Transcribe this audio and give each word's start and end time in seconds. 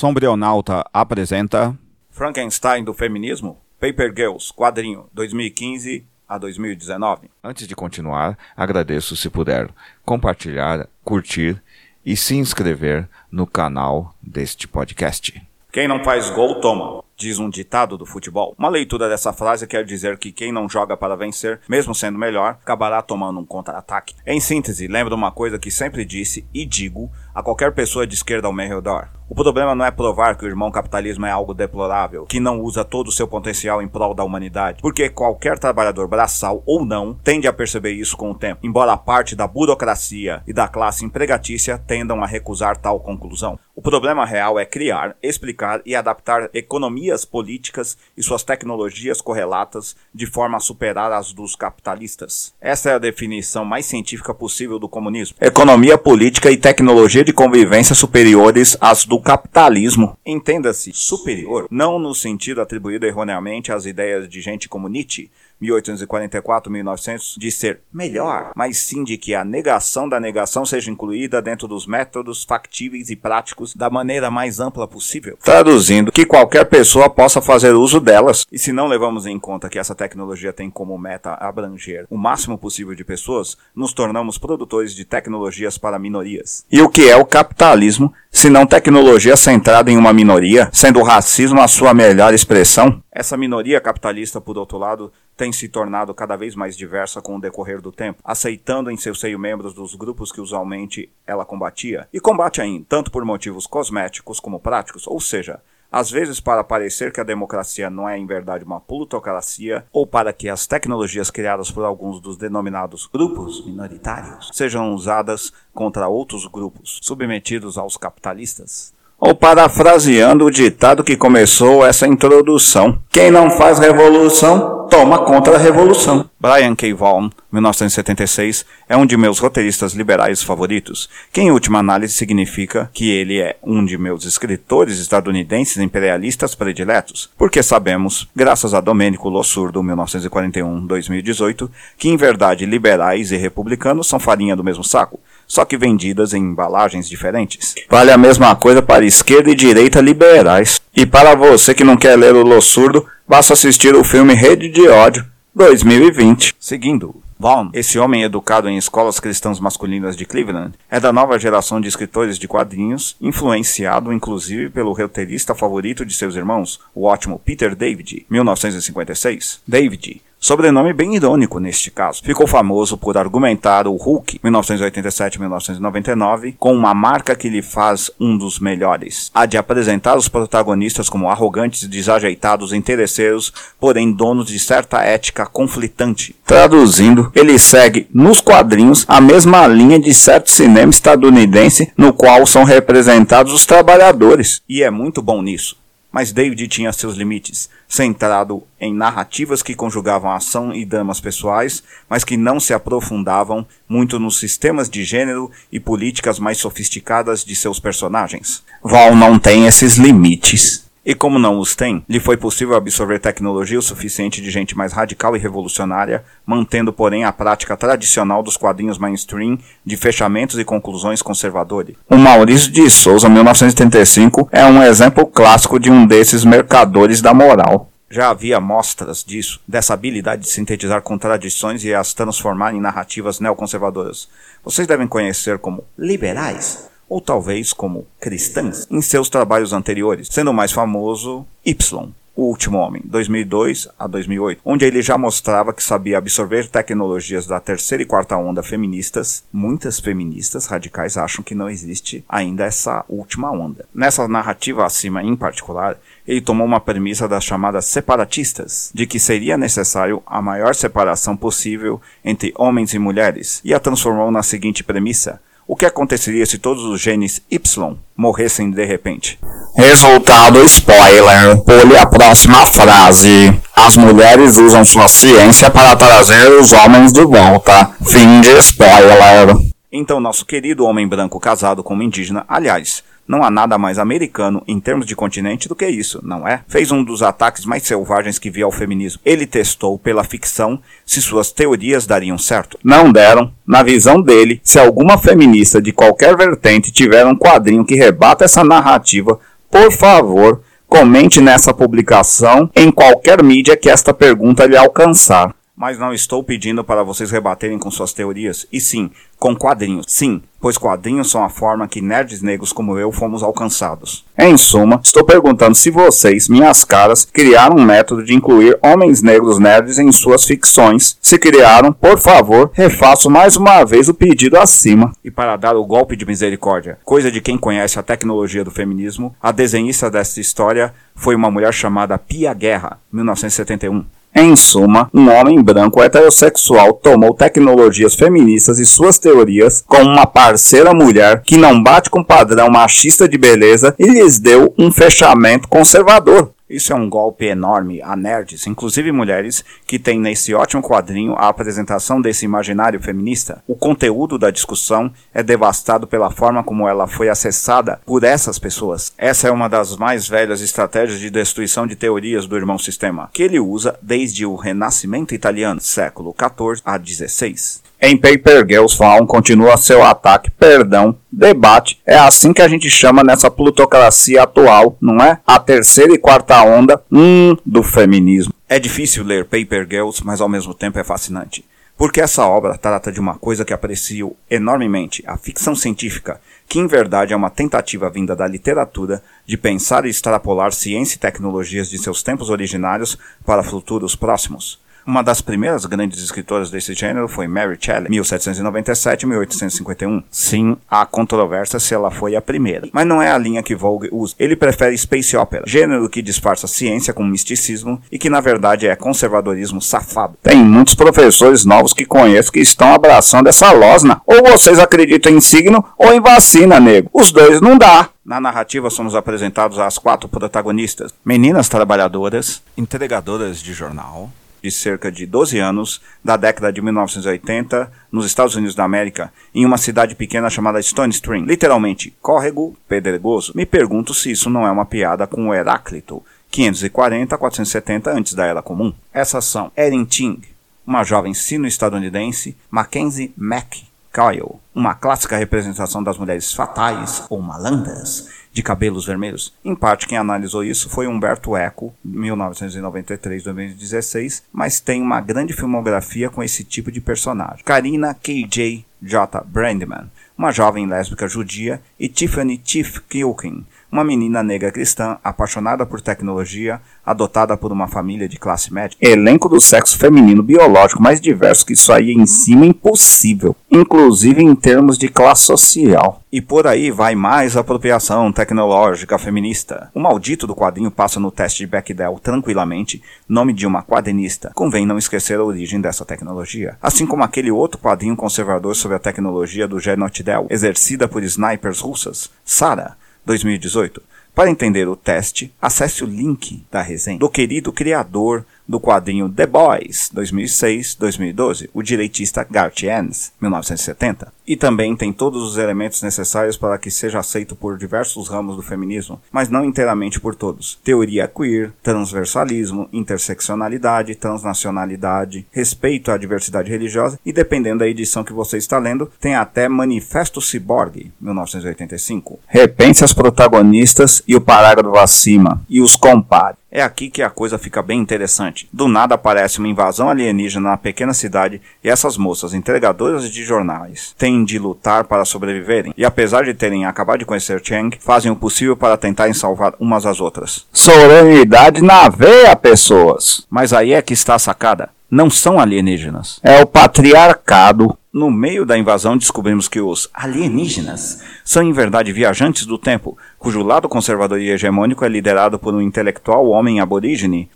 Sombrionauta 0.00 0.82
apresenta 0.94 1.78
Frankenstein 2.08 2.82
do 2.82 2.94
Feminismo, 2.94 3.58
Paper 3.78 4.10
Girls, 4.16 4.50
quadrinho 4.50 5.10
2015 5.12 6.06
a 6.26 6.38
2019. 6.38 7.30
Antes 7.44 7.68
de 7.68 7.76
continuar, 7.76 8.38
agradeço 8.56 9.14
se 9.14 9.28
puder 9.28 9.68
compartilhar, 10.02 10.88
curtir 11.04 11.62
e 12.02 12.16
se 12.16 12.34
inscrever 12.34 13.06
no 13.30 13.46
canal 13.46 14.14
deste 14.22 14.66
podcast. 14.66 15.38
Quem 15.70 15.86
não 15.86 16.02
faz 16.02 16.30
gol, 16.30 16.62
toma 16.62 17.04
diz 17.20 17.38
um 17.38 17.50
ditado 17.50 17.98
do 17.98 18.06
futebol. 18.06 18.54
Uma 18.58 18.70
leitura 18.70 19.06
dessa 19.06 19.30
frase 19.30 19.66
quer 19.66 19.84
dizer 19.84 20.16
que 20.16 20.32
quem 20.32 20.50
não 20.50 20.68
joga 20.68 20.96
para 20.96 21.14
vencer, 21.14 21.60
mesmo 21.68 21.94
sendo 21.94 22.18
melhor, 22.18 22.58
acabará 22.62 23.02
tomando 23.02 23.38
um 23.38 23.44
contra-ataque. 23.44 24.14
Em 24.26 24.40
síntese, 24.40 24.88
lembra 24.88 25.14
uma 25.14 25.30
coisa 25.30 25.58
que 25.58 25.70
sempre 25.70 26.04
disse 26.04 26.46
e 26.52 26.64
digo 26.64 27.10
a 27.40 27.42
qualquer 27.42 27.72
pessoa 27.72 28.06
de 28.06 28.14
esquerda 28.14 28.46
ao 28.46 28.52
meu 28.52 28.68
redor. 28.68 29.08
O 29.30 29.34
problema 29.34 29.76
não 29.76 29.84
é 29.84 29.92
provar 29.92 30.36
que 30.36 30.44
o 30.44 30.48
irmão 30.48 30.72
capitalismo 30.72 31.24
é 31.24 31.30
algo 31.30 31.54
deplorável, 31.54 32.26
que 32.26 32.40
não 32.40 32.60
usa 32.60 32.84
todo 32.84 33.06
o 33.06 33.12
seu 33.12 33.28
potencial 33.28 33.80
em 33.80 33.86
prol 33.86 34.12
da 34.12 34.24
humanidade, 34.24 34.82
porque 34.82 35.08
qualquer 35.08 35.56
trabalhador 35.56 36.08
braçal 36.08 36.64
ou 36.66 36.84
não 36.84 37.14
tende 37.14 37.46
a 37.46 37.52
perceber 37.52 37.92
isso 37.92 38.16
com 38.16 38.32
o 38.32 38.34
tempo, 38.34 38.66
embora 38.66 38.96
parte 38.96 39.36
da 39.36 39.46
burocracia 39.46 40.42
e 40.48 40.52
da 40.52 40.66
classe 40.66 41.04
empregatícia 41.04 41.78
tendam 41.78 42.24
a 42.24 42.26
recusar 42.26 42.76
tal 42.76 42.98
conclusão. 42.98 43.56
O 43.76 43.80
problema 43.80 44.26
real 44.26 44.58
é 44.58 44.66
criar, 44.66 45.16
explicar 45.22 45.80
e 45.86 45.94
adaptar 45.94 46.50
economias 46.52 47.24
políticas 47.24 47.96
e 48.16 48.22
suas 48.22 48.42
tecnologias 48.42 49.22
correlatas 49.22 49.96
de 50.12 50.26
forma 50.26 50.56
a 50.58 50.60
superar 50.60 51.12
as 51.12 51.32
dos 51.32 51.54
capitalistas. 51.56 52.52
Essa 52.60 52.90
é 52.90 52.94
a 52.94 52.98
definição 52.98 53.64
mais 53.64 53.86
científica 53.86 54.34
possível 54.34 54.78
do 54.78 54.88
comunismo. 54.88 55.36
Economia 55.40 55.96
política 55.96 56.50
e 56.50 56.58
tecnologia 56.58 57.24
de 57.24 57.29
convivência 57.32 57.94
superiores 57.94 58.76
às 58.80 59.04
do 59.04 59.20
capitalismo. 59.20 60.16
Entenda-se 60.24 60.92
superior, 60.92 61.66
não 61.70 61.98
no 61.98 62.14
sentido 62.14 62.60
atribuído 62.60 63.06
erroneamente 63.06 63.72
às 63.72 63.86
ideias 63.86 64.28
de 64.28 64.40
gente 64.40 64.68
como 64.68 64.88
Nietzsche, 64.88 65.30
1844-1900, 65.62 67.38
de 67.38 67.50
ser 67.50 67.80
melhor, 67.92 68.52
mas 68.54 68.78
sim 68.78 69.04
de 69.04 69.16
que 69.16 69.34
a 69.34 69.44
negação 69.44 70.08
da 70.08 70.20
negação 70.20 70.64
seja 70.64 70.90
incluída 70.90 71.42
dentro 71.42 71.68
dos 71.68 71.86
métodos 71.86 72.44
factíveis 72.44 73.10
e 73.10 73.16
práticos 73.16 73.74
da 73.74 73.90
maneira 73.90 74.30
mais 74.30 74.60
ampla 74.60 74.86
possível. 74.86 75.38
Traduzindo, 75.42 76.12
que 76.12 76.26
qualquer 76.26 76.64
pessoa 76.64 77.10
possa 77.10 77.40
fazer 77.40 77.74
uso 77.74 78.00
delas. 78.00 78.44
E 78.50 78.58
se 78.58 78.72
não 78.72 78.86
levamos 78.86 79.26
em 79.26 79.38
conta 79.38 79.68
que 79.68 79.78
essa 79.78 79.94
tecnologia 79.94 80.52
tem 80.52 80.70
como 80.70 80.98
meta 80.98 81.34
abranger 81.34 82.06
o 82.10 82.16
máximo 82.16 82.58
possível 82.58 82.94
de 82.94 83.04
pessoas, 83.04 83.56
nos 83.74 83.92
tornamos 83.92 84.38
produtores 84.38 84.94
de 84.94 85.04
tecnologias 85.04 85.78
para 85.78 85.98
minorias. 85.98 86.64
E 86.70 86.80
o 86.80 86.88
que 86.88 87.08
é 87.08 87.16
o 87.16 87.24
capitalismo, 87.24 88.12
se 88.30 88.48
não 88.48 88.66
tecnologia 88.66 89.36
centrada 89.36 89.90
em 89.90 89.96
uma 89.96 90.12
minoria, 90.12 90.68
sendo 90.72 91.00
o 91.00 91.04
racismo 91.04 91.60
a 91.60 91.68
sua 91.68 91.92
melhor 91.92 92.32
expressão? 92.32 93.02
Essa 93.12 93.36
minoria 93.36 93.80
capitalista, 93.80 94.40
por 94.40 94.56
outro 94.56 94.78
lado, 94.78 95.12
tem 95.40 95.52
se 95.52 95.70
tornado 95.70 96.12
cada 96.12 96.36
vez 96.36 96.54
mais 96.54 96.76
diversa 96.76 97.22
com 97.22 97.36
o 97.36 97.40
decorrer 97.40 97.80
do 97.80 97.90
tempo, 97.90 98.20
aceitando 98.22 98.90
em 98.90 98.96
seu 98.98 99.14
seio 99.14 99.38
membros 99.38 99.72
dos 99.72 99.94
grupos 99.94 100.30
que 100.30 100.38
usualmente 100.38 101.10
ela 101.26 101.46
combatia, 101.46 102.06
e 102.12 102.20
combate 102.20 102.60
ainda, 102.60 102.84
tanto 102.86 103.10
por 103.10 103.24
motivos 103.24 103.66
cosméticos 103.66 104.38
como 104.38 104.60
práticos, 104.60 105.06
ou 105.06 105.18
seja, 105.18 105.62
às 105.90 106.10
vezes 106.10 106.40
para 106.40 106.62
parecer 106.62 107.10
que 107.10 107.22
a 107.22 107.24
democracia 107.24 107.88
não 107.88 108.06
é 108.06 108.18
em 108.18 108.26
verdade 108.26 108.66
uma 108.66 108.82
plutocracia, 108.82 109.86
ou 109.90 110.06
para 110.06 110.30
que 110.30 110.46
as 110.46 110.66
tecnologias 110.66 111.30
criadas 111.30 111.70
por 111.70 111.86
alguns 111.86 112.20
dos 112.20 112.36
denominados 112.36 113.08
grupos 113.10 113.64
minoritários 113.64 114.50
sejam 114.52 114.92
usadas 114.92 115.54
contra 115.72 116.06
outros 116.06 116.44
grupos 116.44 117.00
submetidos 117.02 117.78
aos 117.78 117.96
capitalistas. 117.96 118.92
Ou 119.20 119.34
parafraseando 119.34 120.46
o 120.46 120.50
ditado 120.50 121.04
que 121.04 121.16
começou 121.16 121.84
essa 121.84 122.06
introdução: 122.06 122.98
quem 123.10 123.30
não 123.30 123.50
faz 123.50 123.78
revolução 123.78 124.80
toma 124.90 125.18
contra 125.18 125.54
a 125.54 125.58
revolução. 125.58 126.28
Brian 126.38 126.74
K. 126.74 126.92
Vaughan, 126.92 127.30
1976, 127.52 128.66
é 128.88 128.96
um 128.96 129.06
de 129.06 129.16
meus 129.16 129.38
roteiristas 129.38 129.92
liberais 129.92 130.42
favoritos, 130.42 131.08
que 131.32 131.40
em 131.40 131.52
última 131.52 131.78
análise 131.78 132.12
significa 132.14 132.90
que 132.92 133.08
ele 133.08 133.38
é 133.38 133.56
um 133.62 133.84
de 133.84 133.96
meus 133.96 134.24
escritores 134.24 134.98
estadunidenses 134.98 135.76
imperialistas 135.76 136.56
prediletos, 136.56 137.30
porque 137.38 137.62
sabemos, 137.62 138.28
graças 138.34 138.74
a 138.74 138.80
Domênico 138.80 139.28
Lossurdo, 139.28 139.80
1941-2018, 139.82 141.70
que 141.96 142.08
em 142.08 142.16
verdade 142.16 142.66
liberais 142.66 143.30
e 143.30 143.36
republicanos 143.36 144.08
são 144.08 144.18
farinha 144.18 144.56
do 144.56 144.64
mesmo 144.64 144.82
saco, 144.82 145.20
só 145.50 145.64
que 145.64 145.76
vendidas 145.76 146.32
em 146.32 146.40
embalagens 146.40 147.08
diferentes. 147.08 147.74
Vale 147.88 148.12
a 148.12 148.16
mesma 148.16 148.54
coisa 148.54 148.80
para 148.80 149.04
esquerda 149.04 149.50
e 149.50 149.54
direita 149.56 150.00
liberais. 150.00 150.80
E 150.94 151.04
para 151.04 151.34
você 151.34 151.74
que 151.74 151.82
não 151.82 151.96
quer 151.96 152.14
ler 152.14 152.36
o 152.36 152.44
Lossurdo, 152.44 153.04
basta 153.26 153.54
assistir 153.54 153.96
o 153.96 154.04
filme 154.04 154.32
Rede 154.32 154.68
de 154.68 154.86
Ódio 154.86 155.26
2020. 155.52 156.54
Seguindo. 156.60 157.20
Vaughn, 157.36 157.70
esse 157.72 157.98
homem 157.98 158.22
educado 158.22 158.68
em 158.68 158.76
escolas 158.76 159.18
cristãs 159.18 159.58
masculinas 159.58 160.16
de 160.16 160.24
Cleveland, 160.24 160.74
é 160.88 161.00
da 161.00 161.12
nova 161.12 161.36
geração 161.36 161.80
de 161.80 161.88
escritores 161.88 162.38
de 162.38 162.46
quadrinhos, 162.46 163.16
influenciado 163.20 164.12
inclusive 164.12 164.70
pelo 164.70 164.92
roteirista 164.92 165.52
favorito 165.54 166.04
de 166.06 166.14
seus 166.14 166.36
irmãos, 166.36 166.78
o 166.94 167.06
ótimo 167.06 167.40
Peter 167.42 167.74
David, 167.74 168.24
1956. 168.30 169.62
David, 169.66 170.22
Sobrenome 170.42 170.94
bem 170.94 171.14
irônico 171.14 171.60
neste 171.60 171.90
caso. 171.90 172.22
Ficou 172.24 172.46
famoso 172.46 172.96
por 172.96 173.18
argumentar 173.18 173.86
o 173.86 173.94
Hulk 173.94 174.38
1987-1999 174.38 176.54
com 176.58 176.72
uma 176.72 176.94
marca 176.94 177.36
que 177.36 177.50
lhe 177.50 177.60
faz 177.60 178.10
um 178.18 178.38
dos 178.38 178.58
melhores, 178.58 179.30
a 179.34 179.44
de 179.44 179.58
apresentar 179.58 180.16
os 180.16 180.28
protagonistas 180.28 181.10
como 181.10 181.28
arrogantes, 181.28 181.86
desajeitados, 181.86 182.72
interesseiros, 182.72 183.52
porém 183.78 184.10
donos 184.10 184.46
de 184.46 184.58
certa 184.58 185.02
ética 185.02 185.44
conflitante. 185.44 186.34
Traduzindo, 186.46 187.30
ele 187.34 187.58
segue 187.58 188.08
nos 188.10 188.40
quadrinhos 188.40 189.04
a 189.06 189.20
mesma 189.20 189.66
linha 189.66 190.00
de 190.00 190.14
certo 190.14 190.50
cinema 190.50 190.88
estadunidense 190.88 191.92
no 191.98 192.14
qual 192.14 192.46
são 192.46 192.64
representados 192.64 193.52
os 193.52 193.66
trabalhadores. 193.66 194.62
E 194.66 194.82
é 194.82 194.90
muito 194.90 195.20
bom 195.20 195.42
nisso. 195.42 195.79
Mas 196.12 196.32
David 196.32 196.66
tinha 196.66 196.92
seus 196.92 197.14
limites, 197.14 197.70
centrado 197.88 198.64
em 198.80 198.92
narrativas 198.92 199.62
que 199.62 199.74
conjugavam 199.74 200.32
ação 200.32 200.74
e 200.74 200.84
dramas 200.84 201.20
pessoais, 201.20 201.82
mas 202.08 202.24
que 202.24 202.36
não 202.36 202.58
se 202.58 202.74
aprofundavam 202.74 203.66
muito 203.88 204.18
nos 204.18 204.38
sistemas 204.38 204.90
de 204.90 205.04
gênero 205.04 205.50
e 205.70 205.78
políticas 205.78 206.38
mais 206.38 206.58
sofisticadas 206.58 207.44
de 207.44 207.54
seus 207.54 207.78
personagens. 207.78 208.62
Val 208.82 209.14
não 209.14 209.38
tem 209.38 209.66
esses 209.66 209.96
limites. 209.96 210.89
E 211.04 211.14
como 211.14 211.38
não 211.38 211.58
os 211.58 211.74
tem, 211.74 212.04
lhe 212.06 212.20
foi 212.20 212.36
possível 212.36 212.76
absorver 212.76 213.18
tecnologia 213.18 213.78
o 213.78 213.82
suficiente 213.82 214.42
de 214.42 214.50
gente 214.50 214.76
mais 214.76 214.92
radical 214.92 215.34
e 215.34 215.38
revolucionária, 215.38 216.22
mantendo, 216.44 216.92
porém, 216.92 217.24
a 217.24 217.32
prática 217.32 217.74
tradicional 217.74 218.42
dos 218.42 218.58
quadrinhos 218.58 218.98
mainstream 218.98 219.58
de 219.82 219.96
fechamentos 219.96 220.58
e 220.58 220.64
conclusões 220.64 221.22
conservadores. 221.22 221.96
O 222.08 222.16
Maurício 222.16 222.70
de 222.70 222.90
Souza, 222.90 223.30
1935, 223.30 224.50
é 224.52 224.66
um 224.66 224.82
exemplo 224.82 225.26
clássico 225.26 225.80
de 225.80 225.90
um 225.90 226.06
desses 226.06 226.44
mercadores 226.44 227.22
da 227.22 227.32
moral. 227.32 227.90
Já 228.10 228.28
havia 228.28 228.60
mostras 228.60 229.24
disso, 229.24 229.60
dessa 229.66 229.94
habilidade 229.94 230.42
de 230.42 230.48
sintetizar 230.48 231.00
contradições 231.00 231.82
e 231.82 231.94
as 231.94 232.12
transformar 232.12 232.74
em 232.74 232.80
narrativas 232.80 233.40
neoconservadoras. 233.40 234.28
Vocês 234.62 234.86
devem 234.86 235.06
conhecer 235.06 235.58
como 235.58 235.84
liberais 235.96 236.89
ou 237.10 237.20
talvez 237.20 237.72
como 237.72 238.06
cristãs, 238.20 238.86
em 238.88 239.02
seus 239.02 239.28
trabalhos 239.28 239.72
anteriores, 239.72 240.28
sendo 240.30 240.52
o 240.52 240.54
mais 240.54 240.70
famoso 240.70 241.44
Y, 241.66 242.08
o 242.36 242.44
Último 242.44 242.78
Homem, 242.78 243.02
2002 243.04 243.88
a 243.98 244.06
2008, 244.06 244.62
onde 244.64 244.86
ele 244.86 245.02
já 245.02 245.18
mostrava 245.18 245.74
que 245.74 245.82
sabia 245.82 246.16
absorver 246.16 246.68
tecnologias 246.68 247.46
da 247.46 247.60
terceira 247.60 248.02
e 248.02 248.06
quarta 248.06 248.36
onda 248.36 248.62
feministas. 248.62 249.44
Muitas 249.52 249.98
feministas 249.98 250.66
radicais 250.66 251.18
acham 251.18 251.44
que 251.44 251.54
não 251.54 251.68
existe 251.68 252.24
ainda 252.28 252.64
essa 252.64 253.04
última 253.08 253.50
onda. 253.50 253.84
Nessa 253.92 254.26
narrativa 254.26 254.86
acima 254.86 255.22
em 255.22 255.36
particular, 255.36 255.98
ele 256.26 256.40
tomou 256.40 256.66
uma 256.66 256.80
premissa 256.80 257.28
das 257.28 257.44
chamadas 257.44 257.86
separatistas, 257.86 258.90
de 258.94 259.06
que 259.06 259.18
seria 259.18 259.58
necessário 259.58 260.22
a 260.24 260.40
maior 260.40 260.74
separação 260.74 261.36
possível 261.36 262.00
entre 262.24 262.54
homens 262.56 262.94
e 262.94 262.98
mulheres, 262.98 263.60
e 263.64 263.74
a 263.74 263.80
transformou 263.80 264.30
na 264.30 264.42
seguinte 264.42 264.84
premissa: 264.84 265.40
o 265.70 265.76
que 265.76 265.86
aconteceria 265.86 266.44
se 266.44 266.58
todos 266.58 266.82
os 266.82 267.00
genes 267.00 267.40
Y 267.48 267.96
morressem 268.16 268.72
de 268.72 268.84
repente? 268.84 269.38
Resultado 269.76 270.60
spoiler. 270.64 271.58
Pule 271.58 271.96
a 271.96 272.06
próxima 272.06 272.66
frase. 272.66 273.56
As 273.76 273.96
mulheres 273.96 274.58
usam 274.58 274.84
sua 274.84 275.06
ciência 275.06 275.70
para 275.70 275.94
trazer 275.94 276.50
os 276.60 276.72
homens 276.72 277.12
de 277.12 277.24
volta. 277.24 277.88
Fim 278.04 278.40
de 278.40 278.50
spoiler. 278.58 279.56
Então, 279.92 280.18
nosso 280.18 280.44
querido 280.44 280.84
homem 280.84 281.06
branco 281.06 281.38
casado 281.38 281.84
com 281.84 281.94
uma 281.94 282.02
indígena, 282.02 282.44
aliás, 282.48 283.04
não 283.30 283.44
há 283.44 283.50
nada 283.50 283.78
mais 283.78 283.96
americano 283.96 284.60
em 284.66 284.80
termos 284.80 285.06
de 285.06 285.14
continente 285.14 285.68
do 285.68 285.76
que 285.76 285.86
isso, 285.86 286.18
não 286.20 286.48
é? 286.48 286.62
Fez 286.66 286.90
um 286.90 287.04
dos 287.04 287.22
ataques 287.22 287.64
mais 287.64 287.84
selvagens 287.84 288.40
que 288.40 288.50
vi 288.50 288.60
ao 288.60 288.72
feminismo. 288.72 289.22
Ele 289.24 289.46
testou 289.46 289.96
pela 289.96 290.24
ficção 290.24 290.80
se 291.06 291.22
suas 291.22 291.52
teorias 291.52 292.08
dariam 292.08 292.36
certo. 292.36 292.76
Não 292.82 293.12
deram. 293.12 293.52
Na 293.64 293.84
visão 293.84 294.20
dele, 294.20 294.60
se 294.64 294.80
alguma 294.80 295.16
feminista 295.16 295.80
de 295.80 295.92
qualquer 295.92 296.36
vertente 296.36 296.90
tiver 296.90 297.24
um 297.24 297.36
quadrinho 297.36 297.84
que 297.84 297.94
rebata 297.94 298.44
essa 298.44 298.64
narrativa, 298.64 299.38
por 299.70 299.92
favor, 299.92 300.62
comente 300.88 301.40
nessa 301.40 301.72
publicação 301.72 302.68
em 302.74 302.90
qualquer 302.90 303.44
mídia 303.44 303.76
que 303.76 303.88
esta 303.88 304.12
pergunta 304.12 304.66
lhe 304.66 304.76
alcançar. 304.76 305.54
Mas 305.80 305.98
não 305.98 306.12
estou 306.12 306.44
pedindo 306.44 306.84
para 306.84 307.02
vocês 307.02 307.30
rebaterem 307.30 307.78
com 307.78 307.90
suas 307.90 308.12
teorias, 308.12 308.66
e 308.70 308.78
sim, 308.78 309.10
com 309.38 309.56
quadrinhos. 309.56 310.04
Sim, 310.06 310.42
pois 310.60 310.76
quadrinhos 310.76 311.30
são 311.30 311.42
a 311.42 311.48
forma 311.48 311.88
que 311.88 312.02
nerds 312.02 312.42
negros 312.42 312.70
como 312.70 312.98
eu 312.98 313.10
fomos 313.10 313.42
alcançados. 313.42 314.22
Em 314.38 314.58
suma, 314.58 315.00
estou 315.02 315.24
perguntando 315.24 315.74
se 315.74 315.90
vocês, 315.90 316.50
minhas 316.50 316.84
caras, 316.84 317.24
criaram 317.24 317.76
um 317.76 317.82
método 317.82 318.22
de 318.22 318.34
incluir 318.34 318.78
homens 318.82 319.22
negros 319.22 319.58
nerds 319.58 319.98
em 319.98 320.12
suas 320.12 320.44
ficções. 320.44 321.16
Se 321.18 321.38
criaram, 321.38 321.94
por 321.94 322.18
favor, 322.18 322.70
refaço 322.74 323.30
mais 323.30 323.56
uma 323.56 323.82
vez 323.82 324.06
o 324.06 324.12
pedido 324.12 324.58
acima. 324.58 325.14
E 325.24 325.30
para 325.30 325.56
dar 325.56 325.76
o 325.76 325.86
golpe 325.86 326.14
de 326.14 326.26
misericórdia, 326.26 326.98
coisa 327.02 327.30
de 327.30 327.40
quem 327.40 327.56
conhece 327.56 327.98
a 327.98 328.02
tecnologia 328.02 328.62
do 328.62 328.70
feminismo, 328.70 329.34
a 329.40 329.50
desenhista 329.50 330.10
desta 330.10 330.42
história 330.42 330.92
foi 331.14 331.34
uma 331.34 331.50
mulher 331.50 331.72
chamada 331.72 332.18
Pia 332.18 332.52
Guerra, 332.52 332.98
1971. 333.10 334.19
Em 334.34 334.54
suma, 334.54 335.10
um 335.12 335.28
homem 335.28 335.60
branco 335.60 336.00
heterossexual 336.00 336.92
tomou 336.94 337.34
tecnologias 337.34 338.14
feministas 338.14 338.78
e 338.78 338.86
suas 338.86 339.18
teorias 339.18 339.82
com 339.86 340.02
uma 340.02 340.24
parceira 340.24 340.94
mulher 340.94 341.42
que 341.42 341.56
não 341.56 341.82
bate 341.82 342.08
com 342.08 342.22
padrão 342.22 342.70
machista 342.70 343.28
de 343.28 343.36
beleza 343.36 343.94
e 343.98 344.06
lhes 344.06 344.38
deu 344.38 344.72
um 344.78 344.92
fechamento 344.92 345.68
conservador. 345.68 346.52
Isso 346.70 346.92
é 346.92 346.96
um 346.96 347.10
golpe 347.10 347.46
enorme 347.46 348.00
a 348.00 348.14
nerds, 348.14 348.64
inclusive 348.68 349.10
mulheres, 349.10 349.64
que 349.84 349.98
têm 349.98 350.20
nesse 350.20 350.54
ótimo 350.54 350.80
quadrinho 350.80 351.34
a 351.34 351.48
apresentação 351.48 352.20
desse 352.22 352.44
imaginário 352.44 353.02
feminista. 353.02 353.60
O 353.66 353.74
conteúdo 353.74 354.38
da 354.38 354.52
discussão 354.52 355.12
é 355.34 355.42
devastado 355.42 356.06
pela 356.06 356.30
forma 356.30 356.62
como 356.62 356.88
ela 356.88 357.08
foi 357.08 357.28
acessada 357.28 358.00
por 358.06 358.22
essas 358.22 358.56
pessoas. 358.56 359.12
Essa 359.18 359.48
é 359.48 359.50
uma 359.50 359.68
das 359.68 359.96
mais 359.96 360.28
velhas 360.28 360.60
estratégias 360.60 361.18
de 361.18 361.28
destruição 361.28 361.88
de 361.88 361.96
teorias 361.96 362.46
do 362.46 362.56
irmão 362.56 362.78
sistema, 362.78 363.28
que 363.32 363.42
ele 363.42 363.58
usa 363.58 363.98
desde 364.00 364.46
o 364.46 364.54
Renascimento 364.54 365.34
italiano, 365.34 365.80
século 365.80 366.32
XIV 366.38 366.82
a 366.84 366.96
XVI. 366.96 367.89
Em 368.02 368.16
Paper 368.16 368.66
Girls 368.66 368.96
Fawn 368.96 369.26
continua 369.26 369.76
seu 369.76 370.02
ataque, 370.02 370.50
perdão, 370.50 371.18
debate. 371.30 372.00
É 372.06 372.16
assim 372.16 372.50
que 372.50 372.62
a 372.62 372.68
gente 372.68 372.88
chama 372.88 373.22
nessa 373.22 373.50
plutocracia 373.50 374.42
atual, 374.42 374.96
não 374.98 375.22
é? 375.22 375.38
A 375.46 375.60
terceira 375.60 376.14
e 376.14 376.18
quarta 376.18 376.62
onda, 376.62 377.02
hum, 377.12 377.54
do 377.64 377.82
feminismo. 377.82 378.54
É 378.66 378.78
difícil 378.78 379.22
ler 379.22 379.44
Paper 379.44 379.86
Girls, 379.86 380.24
mas 380.24 380.40
ao 380.40 380.48
mesmo 380.48 380.72
tempo 380.72 380.98
é 380.98 381.04
fascinante. 381.04 381.62
Porque 381.94 382.22
essa 382.22 382.46
obra 382.46 382.78
trata 382.78 383.12
de 383.12 383.20
uma 383.20 383.34
coisa 383.34 383.66
que 383.66 383.74
aprecio 383.74 384.34
enormemente, 384.50 385.22
a 385.26 385.36
ficção 385.36 385.76
científica, 385.76 386.40
que 386.66 386.78
em 386.78 386.86
verdade 386.86 387.34
é 387.34 387.36
uma 387.36 387.50
tentativa 387.50 388.08
vinda 388.08 388.34
da 388.34 388.46
literatura 388.46 389.22
de 389.44 389.58
pensar 389.58 390.06
e 390.06 390.08
extrapolar 390.08 390.72
ciência 390.72 391.16
e 391.16 391.20
tecnologias 391.20 391.90
de 391.90 391.98
seus 391.98 392.22
tempos 392.22 392.48
originários 392.48 393.18
para 393.44 393.62
futuros 393.62 394.16
próximos. 394.16 394.80
Uma 395.06 395.22
das 395.22 395.40
primeiras 395.40 395.86
grandes 395.86 396.22
escritoras 396.22 396.70
desse 396.70 396.92
gênero 396.94 397.28
foi 397.28 397.46
Mary 397.46 397.78
Shelley, 397.80 398.10
1797-1851. 398.10 400.24
Sim, 400.30 400.76
há 400.88 401.06
controvérsia 401.06 401.80
se 401.80 401.94
ela 401.94 402.10
foi 402.10 402.36
a 402.36 402.42
primeira, 402.42 402.88
mas 402.92 403.06
não 403.06 403.22
é 403.22 403.30
a 403.30 403.38
linha 403.38 403.62
que 403.62 403.74
Vogue 403.74 404.08
usa. 404.12 404.34
Ele 404.38 404.56
prefere 404.56 404.96
space 404.96 405.36
opera, 405.36 405.64
gênero 405.66 406.08
que 406.08 406.22
disfarça 406.22 406.66
ciência 406.66 407.14
com 407.14 407.24
misticismo 407.24 408.00
e 408.10 408.18
que 408.18 408.30
na 408.30 408.40
verdade 408.40 408.86
é 408.86 408.96
conservadorismo 408.96 409.80
safado. 409.80 410.36
Tem 410.42 410.56
muitos 410.56 410.94
professores 410.94 411.64
novos 411.64 411.92
que 411.92 412.04
conheço 412.04 412.52
que 412.52 412.60
estão 412.60 412.94
abraçando 412.94 413.48
essa 413.48 413.72
losna. 413.72 414.20
Ou 414.26 414.42
vocês 414.42 414.78
acreditam 414.78 415.32
em 415.32 415.40
signo 415.40 415.84
ou 415.96 416.12
em 416.12 416.20
vacina, 416.20 416.78
nego. 416.78 417.10
Os 417.12 417.32
dois 417.32 417.60
não 417.60 417.76
dá. 417.76 418.08
Na 418.24 418.40
narrativa 418.40 418.90
somos 418.90 419.14
apresentados 419.14 419.78
às 419.78 419.98
quatro 419.98 420.28
protagonistas: 420.28 421.12
meninas 421.24 421.68
trabalhadoras, 421.68 422.62
entregadoras 422.76 423.60
de 423.60 423.72
jornal, 423.72 424.30
de 424.62 424.70
cerca 424.70 425.10
de 425.10 425.26
12 425.26 425.58
anos, 425.58 426.00
da 426.24 426.36
década 426.36 426.72
de 426.72 426.82
1980, 426.82 427.90
nos 428.10 428.26
Estados 428.26 428.54
Unidos 428.56 428.74
da 428.74 428.84
América, 428.84 429.32
em 429.54 429.64
uma 429.64 429.78
cidade 429.78 430.14
pequena 430.14 430.50
chamada 430.50 430.82
Stone 430.82 431.12
Spring, 431.12 431.44
literalmente 431.44 432.14
córrego 432.20 432.76
pedregoso. 432.88 433.52
Me 433.54 433.66
pergunto 433.66 434.14
se 434.14 434.30
isso 434.30 434.50
não 434.50 434.66
é 434.66 434.70
uma 434.70 434.86
piada 434.86 435.26
com 435.26 435.48
o 435.48 435.54
Heráclito, 435.54 436.22
540 436.50 437.34
a 437.34 437.38
470 437.38 438.10
antes 438.10 438.34
da 438.34 438.44
Era 438.44 438.62
Comum. 438.62 438.92
Essas 439.12 439.44
são 439.44 439.70
Erin 439.76 440.04
Ting, 440.04 440.40
uma 440.86 441.04
jovem 441.04 441.32
sino-estadunidense, 441.32 442.56
Mackenzie 442.70 443.32
McKyle, 443.38 444.58
uma 444.74 444.94
clássica 444.94 445.36
representação 445.36 446.02
das 446.02 446.18
mulheres 446.18 446.52
fatais 446.52 447.24
ou 447.30 447.40
malandras, 447.40 448.28
de 448.52 448.62
cabelos 448.62 449.06
vermelhos. 449.06 449.54
Em 449.64 449.74
parte, 449.74 450.06
quem 450.06 450.18
analisou 450.18 450.62
isso 450.64 450.90
foi 450.90 451.06
Humberto 451.06 451.56
Eco, 451.56 451.94
1993-2016, 452.06 454.42
mas 454.52 454.80
tem 454.80 455.00
uma 455.00 455.20
grande 455.20 455.52
filmografia 455.52 456.28
com 456.28 456.42
esse 456.42 456.64
tipo 456.64 456.90
de 456.90 457.00
personagem. 457.00 457.62
Karina 457.64 458.12
K.J. 458.14 458.84
J. 459.02 459.42
Brandman, 459.46 460.10
uma 460.36 460.52
jovem 460.52 460.86
lésbica 460.86 461.26
judia, 461.26 461.80
e 461.98 462.06
Tiffany 462.08 462.58
Tiff 462.58 463.00
Kilkin, 463.08 463.64
uma 463.90 464.04
menina 464.04 464.42
negra 464.42 464.70
cristã 464.70 465.18
apaixonada 465.22 465.84
por 465.84 466.00
tecnologia, 466.00 466.80
adotada 467.04 467.56
por 467.56 467.72
uma 467.72 467.88
família 467.88 468.28
de 468.28 468.38
classe 468.38 468.72
média. 468.72 468.96
Elenco 469.00 469.48
do 469.48 469.60
sexo 469.60 469.98
feminino 469.98 470.42
biológico 470.42 471.02
mais 471.02 471.20
diverso 471.20 471.66
que 471.66 471.72
isso 471.72 471.92
aí 471.92 472.12
em 472.12 472.26
cima 472.26 472.64
é 472.64 472.68
impossível, 472.68 473.56
inclusive 473.70 474.42
em 474.42 474.54
termos 474.54 474.96
de 474.96 475.08
classe 475.08 475.44
social. 475.44 476.22
E 476.32 476.40
por 476.40 476.64
aí 476.66 476.92
vai 476.92 477.16
mais 477.16 477.56
apropriação 477.56 478.32
tecnológica 478.32 479.18
feminista. 479.18 479.90
O 479.92 479.98
maldito 479.98 480.46
do 480.46 480.54
quadrinho 480.54 480.90
passa 480.90 481.18
no 481.18 481.30
teste 481.30 481.64
de 481.64 481.66
Bechdel 481.66 482.20
tranquilamente, 482.22 483.02
nome 483.28 483.52
de 483.52 483.66
uma 483.66 483.82
quadrinista. 483.82 484.52
Convém 484.54 484.86
não 484.86 484.96
esquecer 484.96 485.40
a 485.40 485.44
origem 485.44 485.80
dessa 485.80 486.04
tecnologia. 486.04 486.76
Assim 486.80 487.04
como 487.04 487.24
aquele 487.24 487.50
outro 487.50 487.80
quadrinho 487.80 488.14
conservador 488.14 488.76
sobre 488.76 488.96
a 488.96 489.00
tecnologia 489.00 489.66
do 489.66 489.80
Genotidel, 489.80 490.46
exercida 490.50 491.08
por 491.08 491.24
snipers 491.24 491.80
russas, 491.80 492.30
Sara, 492.44 492.96
2018. 493.24 494.02
Para 494.34 494.50
entender 494.50 494.88
o 494.88 494.96
teste, 494.96 495.52
acesse 495.60 496.04
o 496.04 496.06
link 496.06 496.64
da 496.70 496.80
resenha 496.80 497.18
do 497.18 497.28
querido 497.28 497.72
criador 497.72 498.44
do 498.70 498.78
quadrinho 498.78 499.28
The 499.28 499.46
Boys, 499.46 500.10
2006-2012, 500.14 501.68
o 501.74 501.82
direitista 501.82 502.46
Garth 502.48 502.84
Ennis, 502.84 503.32
1970. 503.40 504.32
E 504.46 504.56
também 504.56 504.96
tem 504.96 505.12
todos 505.12 505.42
os 505.42 505.58
elementos 505.58 506.02
necessários 506.02 506.56
para 506.56 506.78
que 506.78 506.90
seja 506.90 507.18
aceito 507.18 507.56
por 507.56 507.76
diversos 507.76 508.28
ramos 508.28 508.56
do 508.56 508.62
feminismo, 508.62 509.20
mas 509.32 509.48
não 509.48 509.64
inteiramente 509.64 510.20
por 510.20 510.36
todos. 510.36 510.78
Teoria 510.84 511.26
queer, 511.26 511.72
transversalismo, 511.82 512.88
interseccionalidade, 512.92 514.14
transnacionalidade, 514.14 515.46
respeito 515.50 516.12
à 516.12 516.16
diversidade 516.16 516.70
religiosa 516.70 517.18
e, 517.26 517.32
dependendo 517.32 517.80
da 517.80 517.88
edição 517.88 518.22
que 518.22 518.32
você 518.32 518.56
está 518.56 518.78
lendo, 518.78 519.10
tem 519.20 519.34
até 519.34 519.68
Manifesto 519.68 520.40
Cyborg, 520.40 521.10
1985. 521.20 522.38
Repense 522.46 523.04
as 523.04 523.12
protagonistas 523.12 524.22
e 524.28 524.36
o 524.36 524.40
parágrafo 524.40 524.96
acima, 524.96 525.60
e 525.68 525.80
os 525.80 525.96
compare. 525.96 526.59
É 526.72 526.82
aqui 526.82 527.10
que 527.10 527.20
a 527.20 527.28
coisa 527.28 527.58
fica 527.58 527.82
bem 527.82 527.98
interessante. 527.98 528.68
Do 528.72 528.86
nada 528.86 529.16
aparece 529.16 529.58
uma 529.58 529.66
invasão 529.66 530.08
alienígena 530.08 530.70
na 530.70 530.76
pequena 530.76 531.12
cidade 531.12 531.60
e 531.82 531.90
essas 531.90 532.16
moças, 532.16 532.54
entregadoras 532.54 533.28
de 533.28 533.42
jornais, 533.42 534.14
têm 534.16 534.44
de 534.44 534.56
lutar 534.56 535.04
para 535.04 535.24
sobreviverem. 535.24 535.92
E 535.96 536.04
apesar 536.04 536.44
de 536.44 536.54
terem 536.54 536.86
acabado 536.86 537.18
de 537.18 537.24
conhecer 537.24 537.60
Chang, 537.64 537.98
fazem 537.98 538.30
o 538.30 538.36
possível 538.36 538.76
para 538.76 538.96
tentarem 538.96 539.34
salvar 539.34 539.74
umas 539.80 540.06
às 540.06 540.20
outras. 540.20 540.64
Solenidade 540.72 541.82
na 541.82 542.08
veia, 542.08 542.54
pessoas! 542.54 543.44
Mas 543.50 543.72
aí 543.72 543.92
é 543.92 544.00
que 544.00 544.14
está 544.14 544.36
a 544.36 544.38
sacada. 544.38 544.90
Não 545.10 545.28
são 545.28 545.58
alienígenas. 545.58 546.38
É 546.40 546.62
o 546.62 546.66
patriarcado. 546.66 547.98
No 548.12 548.28
meio 548.28 548.66
da 548.66 548.76
invasão, 548.76 549.16
descobrimos 549.16 549.68
que 549.68 549.80
os 549.80 550.10
alienígenas 550.12 551.22
são, 551.44 551.62
em 551.62 551.72
verdade, 551.72 552.12
viajantes 552.12 552.66
do 552.66 552.76
tempo, 552.76 553.16
cujo 553.38 553.62
lado 553.62 553.88
conservador 553.88 554.40
e 554.40 554.50
hegemônico 554.50 555.04
é 555.04 555.08
liderado 555.08 555.60
por 555.60 555.72
um 555.72 555.80
intelectual 555.80 556.48
homem 556.48 556.80
aborígene. 556.80 557.48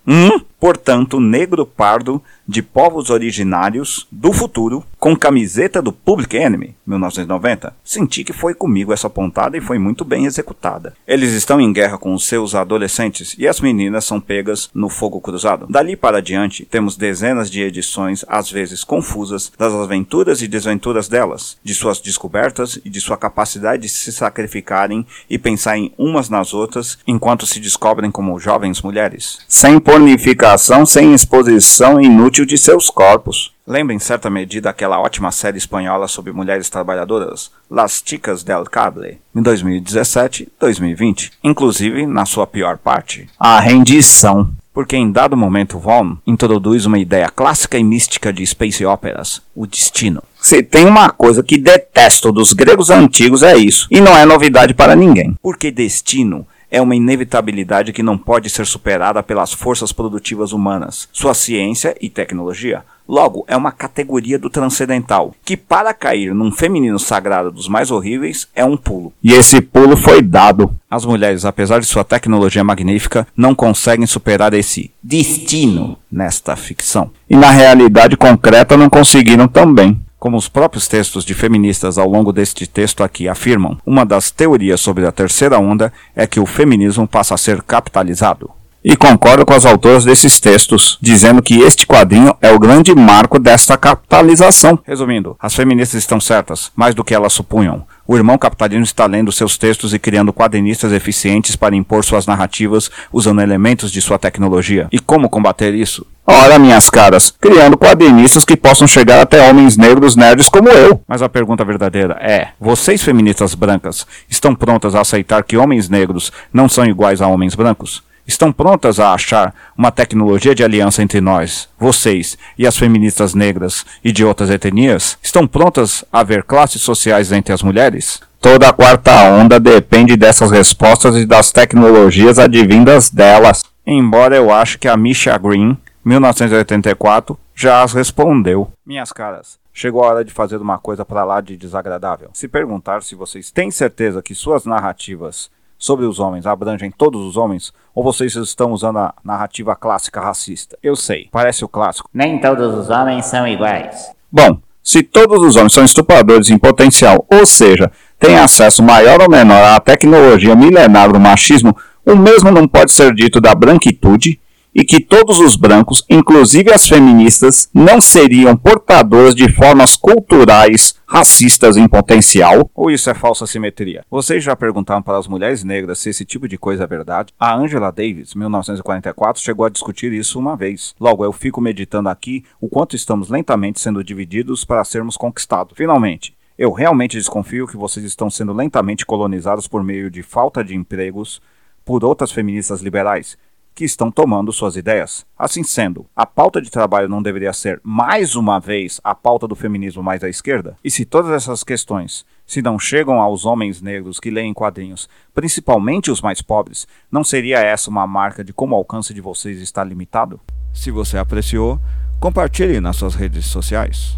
Portanto, 0.59 1.19
negro 1.19 1.65
pardo 1.65 2.21
de 2.47 2.61
povos 2.61 3.09
originários 3.09 4.07
do 4.11 4.31
futuro, 4.31 4.83
com 4.97 5.15
camiseta 5.15 5.81
do 5.81 5.91
Public 5.91 6.35
Enemy, 6.35 6.75
1990. 6.87 7.75
Senti 7.83 8.23
que 8.23 8.33
foi 8.33 8.53
comigo 8.53 8.93
essa 8.93 9.09
pontada 9.09 9.57
e 9.57 9.61
foi 9.61 9.77
muito 9.77 10.05
bem 10.05 10.25
executada. 10.25 10.93
Eles 11.07 11.33
estão 11.33 11.59
em 11.59 11.71
guerra 11.71 11.97
com 11.97 12.13
os 12.13 12.25
seus 12.25 12.55
adolescentes 12.55 13.35
e 13.37 13.47
as 13.47 13.59
meninas 13.59 14.05
são 14.05 14.19
pegas 14.19 14.69
no 14.73 14.89
fogo 14.89 15.19
cruzado. 15.19 15.67
Dali 15.69 15.95
para 15.95 16.21
diante, 16.21 16.65
temos 16.65 16.95
dezenas 16.95 17.51
de 17.51 17.61
edições, 17.61 18.25
às 18.27 18.49
vezes 18.49 18.83
confusas, 18.83 19.51
das 19.57 19.73
aventuras 19.73 20.41
e 20.45 20.47
desventuras 20.47 21.07
delas, 21.07 21.57
de 21.63 21.73
suas 21.73 21.99
descobertas 21.99 22.79
e 22.85 22.89
de 22.89 23.01
sua 23.01 23.17
capacidade 23.17 23.83
de 23.83 23.89
se 23.89 24.11
sacrificarem 24.11 25.05
e 25.29 25.37
pensar 25.37 25.77
em 25.77 25.93
umas 25.97 26.29
nas 26.29 26.53
outras 26.53 26.97
enquanto 27.05 27.45
se 27.45 27.59
descobrem 27.59 28.09
como 28.09 28.39
jovens 28.39 28.81
mulheres. 28.81 29.39
Sem 29.47 29.79
pornificação, 29.79 30.85
sem 30.85 31.13
exposição 31.13 31.99
inútil 31.99 32.45
de 32.45 32.57
seus 32.57 32.89
corpos. 32.89 33.53
Lembra 33.67 33.95
em 33.95 33.99
certa 33.99 34.29
medida 34.29 34.69
aquela 34.69 34.99
ótima 34.99 35.31
série 35.31 35.57
espanhola 35.57 36.07
sobre 36.07 36.31
mulheres 36.31 36.69
trabalhadoras, 36.69 37.49
Las 37.69 38.03
Chicas 38.05 38.43
del 38.43 38.63
Cable, 38.65 39.19
em 39.35 39.41
2017-2020, 39.41 41.31
inclusive 41.43 42.05
na 42.05 42.25
sua 42.25 42.45
pior 42.45 42.77
parte, 42.77 43.27
a 43.39 43.59
rendição. 43.59 44.51
Porque 44.75 44.97
em 44.97 45.09
dado 45.09 45.37
momento 45.37 45.79
Vaughn 45.79 46.17
introduz 46.27 46.85
uma 46.85 46.99
ideia 46.99 47.29
clássica 47.29 47.77
e 47.77 47.83
mística 47.83 48.33
de 48.33 48.45
space 48.45 48.85
operas, 48.85 49.41
o 49.55 49.65
destino. 49.65 50.21
Se 50.37 50.61
tem 50.61 50.85
uma 50.85 51.09
coisa 51.09 51.41
que 51.41 51.57
detesto 51.57 52.29
dos 52.29 52.51
gregos 52.51 52.89
antigos 52.89 53.41
é 53.41 53.55
isso, 53.55 53.87
e 53.89 54.01
não 54.01 54.17
é 54.17 54.25
novidade 54.25 54.73
para 54.73 54.93
ninguém. 54.93 55.33
Porque 55.41 55.71
destino 55.71 56.45
é 56.75 56.81
uma 56.81 56.93
inevitabilidade 56.93 57.93
que 57.93 58.03
não 58.03 58.17
pode 58.17 58.49
ser 58.49 58.65
superada 58.65 59.23
pelas 59.23 59.53
forças 59.53 59.93
produtivas 59.93 60.51
humanas, 60.51 61.07
sua 61.13 61.33
ciência 61.33 61.95
e 62.01 62.09
tecnologia. 62.09 62.83
Logo, 63.07 63.45
é 63.47 63.55
uma 63.55 63.71
categoria 63.71 64.37
do 64.37 64.49
transcendental, 64.49 65.33
que 65.45 65.55
para 65.55 65.93
cair 65.93 66.33
num 66.33 66.51
feminino 66.51 66.99
sagrado 66.99 67.49
dos 67.49 67.69
mais 67.69 67.91
horríveis 67.91 68.49
é 68.53 68.65
um 68.65 68.75
pulo. 68.75 69.13
E 69.23 69.31
esse 69.31 69.61
pulo 69.61 69.95
foi 69.95 70.21
dado. 70.21 70.75
As 70.91 71.05
mulheres, 71.05 71.45
apesar 71.45 71.79
de 71.79 71.85
sua 71.85 72.03
tecnologia 72.03 72.63
magnífica, 72.63 73.25
não 73.37 73.55
conseguem 73.55 74.05
superar 74.05 74.53
esse 74.53 74.91
destino 75.01 75.97
nesta 76.11 76.57
ficção. 76.57 77.09
E 77.29 77.37
na 77.37 77.51
realidade 77.51 78.17
concreta 78.17 78.75
não 78.75 78.89
conseguiram 78.89 79.47
também. 79.47 79.97
Como 80.25 80.37
os 80.37 80.49
próprios 80.49 80.87
textos 80.87 81.23
de 81.23 81.35
feministas 81.35 81.99
ao 81.99 82.09
longo 82.09 82.33
deste 82.33 82.65
texto 82.65 83.03
aqui 83.03 83.29
afirmam, 83.29 83.77
uma 83.85 84.03
das 84.03 84.31
teorias 84.31 84.81
sobre 84.81 85.05
a 85.05 85.11
terceira 85.11 85.59
onda 85.59 85.93
é 86.15 86.25
que 86.25 86.39
o 86.39 86.47
feminismo 86.47 87.07
passa 87.07 87.35
a 87.35 87.37
ser 87.37 87.61
capitalizado. 87.61 88.49
E 88.87 88.95
concordo 88.95 89.43
com 89.47 89.53
as 89.55 89.65
autoras 89.65 90.05
desses 90.05 90.39
textos, 90.39 90.99
dizendo 91.01 91.41
que 91.41 91.59
este 91.59 91.87
quadrinho 91.87 92.35
é 92.39 92.51
o 92.51 92.59
grande 92.59 92.93
marco 92.93 93.39
desta 93.39 93.75
capitalização. 93.75 94.77
Resumindo, 94.85 95.35
as 95.39 95.55
feministas 95.55 95.97
estão 95.97 96.19
certas, 96.19 96.71
mais 96.75 96.93
do 96.93 97.03
que 97.03 97.15
elas 97.15 97.33
supunham. 97.33 97.83
O 98.07 98.15
irmão 98.15 98.37
capitalismo 98.37 98.83
está 98.83 99.07
lendo 99.07 99.31
seus 99.31 99.57
textos 99.57 99.91
e 99.91 99.97
criando 99.97 100.31
quadrinistas 100.31 100.91
eficientes 100.91 101.55
para 101.55 101.75
impor 101.75 102.05
suas 102.05 102.27
narrativas 102.27 102.91
usando 103.11 103.41
elementos 103.41 103.91
de 103.91 103.99
sua 103.99 104.19
tecnologia. 104.19 104.87
E 104.91 104.99
como 104.99 105.29
combater 105.29 105.73
isso? 105.73 106.05
Ora, 106.23 106.59
minhas 106.59 106.87
caras, 106.87 107.31
criando 107.41 107.79
quadrinistas 107.79 108.45
que 108.45 108.55
possam 108.55 108.87
chegar 108.87 109.19
até 109.19 109.49
homens 109.49 109.75
negros 109.75 110.15
nerds 110.15 110.47
como 110.47 110.69
eu. 110.69 111.01
Mas 111.07 111.23
a 111.23 111.29
pergunta 111.29 111.65
verdadeira 111.65 112.19
é: 112.21 112.49
vocês 112.59 113.01
feministas 113.01 113.55
brancas 113.55 114.05
estão 114.29 114.53
prontas 114.53 114.93
a 114.93 115.01
aceitar 115.01 115.43
que 115.43 115.57
homens 115.57 115.89
negros 115.89 116.31
não 116.53 116.69
são 116.69 116.85
iguais 116.85 117.19
a 117.19 117.27
homens 117.27 117.55
brancos? 117.55 118.03
Estão 118.27 118.51
prontas 118.51 118.99
a 118.99 119.13
achar 119.13 119.53
uma 119.77 119.91
tecnologia 119.91 120.55
de 120.55 120.63
aliança 120.63 121.01
entre 121.03 121.21
nós, 121.21 121.69
vocês 121.77 122.37
e 122.57 122.65
as 122.65 122.77
feministas 122.77 123.33
negras 123.33 123.85
e 124.03 124.11
de 124.11 124.23
outras 124.25 124.49
etnias? 124.49 125.17
Estão 125.21 125.47
prontas 125.47 126.03
a 126.11 126.23
ver 126.23 126.43
classes 126.43 126.81
sociais 126.81 127.31
entre 127.31 127.53
as 127.53 127.61
mulheres? 127.61 128.21
Toda 128.39 128.69
a 128.69 128.73
quarta 128.73 129.11
onda 129.23 129.59
depende 129.59 130.15
dessas 130.15 130.51
respostas 130.51 131.15
e 131.15 131.25
das 131.25 131.51
tecnologias 131.51 132.37
advindas 132.37 133.09
delas. 133.09 133.63
Embora 133.85 134.35
eu 134.35 134.51
ache 134.51 134.77
que 134.77 134.87
a 134.87 134.95
Misha 134.95 135.37
Green, 135.37 135.77
1984, 136.03 137.37
já 137.55 137.81
as 137.81 137.93
respondeu. 137.93 138.71
Minhas 138.85 139.11
caras, 139.11 139.57
chegou 139.73 140.03
a 140.03 140.07
hora 140.07 140.25
de 140.25 140.31
fazer 140.31 140.57
uma 140.57 140.77
coisa 140.77 141.03
para 141.03 141.23
lá 141.23 141.41
de 141.41 141.57
desagradável. 141.57 142.29
Se 142.33 142.47
perguntar 142.47 143.01
se 143.01 143.15
vocês 143.15 143.49
têm 143.49 143.71
certeza 143.71 144.21
que 144.21 144.35
suas 144.35 144.65
narrativas 144.65 145.49
sobre 145.85 146.07
os 146.07 146.19
homens 146.19 146.47
abrangem 146.47 146.89
todos 146.89 147.21
os 147.21 147.37
homens 147.37 147.71
ou 147.93 148.03
vocês 148.03 148.35
estão 148.35 148.71
usando 148.71 148.97
a 148.97 149.13
narrativa 149.23 149.75
clássica 149.75 150.19
racista? 150.19 150.75
Eu 150.81 150.95
sei, 150.95 151.29
parece 151.31 151.63
o 151.63 151.67
clássico. 151.67 152.09
Nem 152.11 152.41
todos 152.41 152.73
os 152.73 152.89
homens 152.89 153.27
são 153.27 153.47
iguais. 153.47 154.09
Bom, 154.31 154.57
se 154.83 155.03
todos 155.03 155.43
os 155.43 155.55
homens 155.55 155.73
são 155.73 155.85
estupradores 155.85 156.49
em 156.49 156.57
potencial, 156.57 157.23
ou 157.31 157.45
seja, 157.45 157.91
têm 158.19 158.35
acesso 158.35 158.81
maior 158.81 159.21
ou 159.21 159.29
menor 159.29 159.63
à 159.63 159.79
tecnologia 159.79 160.55
milenar 160.55 161.11
do 161.13 161.19
machismo, 161.19 161.77
o 162.03 162.15
mesmo 162.15 162.49
não 162.49 162.67
pode 162.67 162.91
ser 162.91 163.13
dito 163.13 163.39
da 163.39 163.53
branquitude, 163.53 164.39
e 164.75 164.83
que 164.83 164.99
todos 164.99 165.39
os 165.39 165.55
brancos, 165.55 166.03
inclusive 166.09 166.73
as 166.73 166.85
feministas, 166.85 167.69
não 167.73 168.01
seriam 168.01 168.57
portadores 168.57 169.33
de 169.33 169.49
formas 169.49 169.95
culturais 169.95 170.95
racistas 171.07 171.77
em 171.77 171.87
potencial? 171.87 172.69
Ou 172.75 172.91
isso 172.91 173.09
é 173.09 173.13
falsa 173.13 173.47
simetria? 173.47 174.03
Vocês 174.11 174.43
já 174.43 174.53
perguntaram 174.53 175.01
para 175.01 175.17
as 175.17 175.29
mulheres 175.29 175.63
negras 175.63 175.99
se 175.99 176.09
esse 176.09 176.25
tipo 176.25 176.45
de 176.45 176.57
coisa 176.57 176.83
é 176.83 176.87
verdade? 176.87 177.33
A 177.39 177.55
Angela 177.55 177.89
Davis, 177.89 178.35
1944, 178.35 179.41
chegou 179.41 179.65
a 179.65 179.69
discutir 179.69 180.11
isso 180.11 180.37
uma 180.37 180.57
vez. 180.57 180.93
Logo, 180.99 181.23
eu 181.23 181.31
fico 181.31 181.61
meditando 181.61 182.09
aqui 182.09 182.43
o 182.59 182.67
quanto 182.67 182.97
estamos 182.97 183.29
lentamente 183.29 183.79
sendo 183.79 184.03
divididos 184.03 184.65
para 184.65 184.83
sermos 184.83 185.15
conquistados. 185.15 185.77
Finalmente, 185.77 186.35
eu 186.57 186.73
realmente 186.73 187.17
desconfio 187.17 187.65
que 187.65 187.77
vocês 187.77 188.05
estão 188.05 188.29
sendo 188.29 188.51
lentamente 188.51 189.05
colonizados 189.05 189.69
por 189.69 189.81
meio 189.81 190.11
de 190.11 190.21
falta 190.21 190.61
de 190.61 190.75
empregos 190.75 191.41
por 191.85 192.03
outras 192.03 192.31
feministas 192.31 192.81
liberais 192.81 193.37
que 193.75 193.83
estão 193.83 194.09
tomando 194.09 194.53
suas 194.53 194.77
ideias. 194.77 195.25
Assim 195.37 195.61
sendo, 195.61 196.05
a 196.15 196.25
pauta 196.25 196.61
de 196.61 196.71
trabalho 196.71 197.09
não 197.09 197.21
deveria 197.21 197.51
ser, 197.51 197.81
mais 197.83 198.33
uma 198.33 198.57
vez, 198.57 199.01
a 199.03 199.13
pauta 199.13 199.45
do 199.45 199.53
feminismo 199.53 200.01
mais 200.01 200.23
à 200.23 200.29
esquerda? 200.29 200.77
E 200.81 200.89
se 200.89 201.03
todas 201.03 201.29
essas 201.31 201.61
questões 201.61 202.25
se 202.47 202.61
não 202.61 202.79
chegam 202.79 203.19
aos 203.19 203.43
homens 203.43 203.81
negros 203.81 204.19
que 204.19 204.31
leem 204.31 204.53
quadrinhos, 204.53 205.09
principalmente 205.33 206.09
os 206.09 206.21
mais 206.21 206.41
pobres, 206.41 206.87
não 207.11 207.23
seria 207.23 207.59
essa 207.59 207.89
uma 207.89 208.07
marca 208.07 208.43
de 208.43 208.53
como 208.53 208.73
o 208.73 208.77
alcance 208.77 209.13
de 209.13 209.19
vocês 209.19 209.59
está 209.59 209.83
limitado? 209.83 210.39
Se 210.73 210.89
você 210.89 211.17
apreciou, 211.17 211.79
compartilhe 212.19 212.79
nas 212.79 212.95
suas 212.95 213.13
redes 213.15 213.45
sociais. 213.45 214.17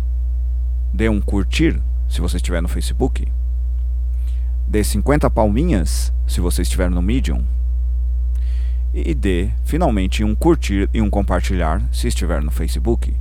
Dê 0.94 1.10
um 1.10 1.20
curtir 1.20 1.82
se 2.08 2.22
você 2.22 2.38
estiver 2.38 2.62
no 2.62 2.68
Facebook. 2.68 3.28
Dê 4.68 4.84
50 4.84 5.30
palminhas 5.32 6.14
se 6.28 6.42
você 6.42 6.62
estiver 6.62 6.90
no 6.92 7.02
Medium 7.02 7.44
e 9.06 9.14
dê 9.14 9.50
finalmente 9.64 10.24
um 10.24 10.34
curtir 10.34 10.90
e 10.94 11.02
um 11.02 11.10
compartilhar 11.10 11.82
se 11.92 12.08
estiver 12.08 12.42
no 12.42 12.52
Facebook. 12.52 13.14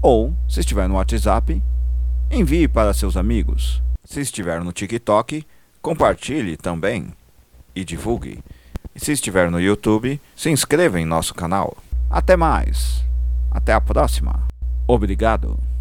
Ou, 0.00 0.34
se 0.48 0.60
estiver 0.60 0.88
no 0.88 0.94
WhatsApp, 0.94 1.62
envie 2.30 2.68
para 2.68 2.92
seus 2.92 3.16
amigos. 3.16 3.82
Se 4.04 4.20
estiver 4.20 4.62
no 4.62 4.72
TikTok, 4.72 5.46
compartilhe 5.80 6.56
também 6.56 7.08
e 7.74 7.84
divulgue. 7.84 8.40
E 8.94 9.00
se 9.00 9.12
estiver 9.12 9.50
no 9.50 9.60
YouTube, 9.60 10.20
se 10.36 10.50
inscreva 10.50 11.00
em 11.00 11.06
nosso 11.06 11.34
canal. 11.34 11.76
Até 12.10 12.36
mais. 12.36 13.02
Até 13.50 13.72
a 13.72 13.80
próxima. 13.80 14.46
Obrigado. 14.86 15.71